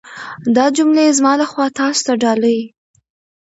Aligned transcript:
دا 0.55 0.65
جملې 0.77 1.05
زما 1.17 1.33
لخوا 1.41 1.65
تاسو 1.79 2.01
ته 2.07 2.13
ډالۍ. 2.21 2.59